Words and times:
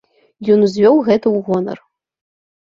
Ён 0.53 0.59
узвёў 0.67 0.95
гэта 1.09 1.19
ў 1.19 1.37
гонар. 1.51 1.77